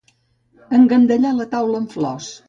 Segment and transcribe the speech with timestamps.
[0.77, 2.31] Engandallar la taula amb flors.